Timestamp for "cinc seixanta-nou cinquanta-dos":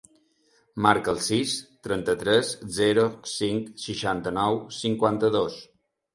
3.35-5.63